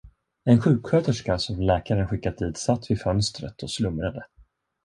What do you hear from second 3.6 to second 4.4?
och slumrade.